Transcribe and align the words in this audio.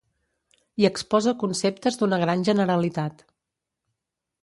Hi 0.81 0.87
exposa 0.89 1.35
conceptes 1.45 2.01
d'una 2.01 2.21
gran 2.25 2.49
generalitat. 2.51 3.25